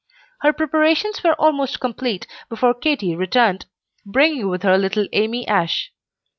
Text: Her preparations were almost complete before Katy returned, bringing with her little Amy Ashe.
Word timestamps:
Her 0.39 0.51
preparations 0.51 1.23
were 1.23 1.39
almost 1.39 1.79
complete 1.79 2.25
before 2.49 2.73
Katy 2.73 3.15
returned, 3.15 3.67
bringing 4.03 4.49
with 4.49 4.63
her 4.63 4.75
little 4.75 5.05
Amy 5.13 5.47
Ashe. 5.47 5.91